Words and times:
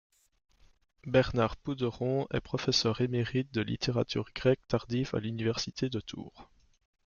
Bernard 1.05 1.57
Pouderon 1.57 2.25
est 2.33 2.41
professeur 2.41 3.01
émérite 3.01 3.53
de 3.53 3.61
littérature 3.61 4.31
grecque 4.33 4.67
tardive 4.67 5.13
à 5.13 5.19
l'université 5.19 5.89
de 5.89 5.99
Tours. 5.99 6.49